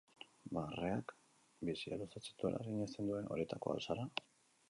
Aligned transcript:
Barreak 0.57 1.13
bizia 1.69 1.99
luzatzen 2.01 2.41
duela 2.43 2.63
sinesten 2.65 3.13
duen 3.13 3.31
horietakoa 3.35 3.77
al 3.77 3.85
zara? 3.89 4.09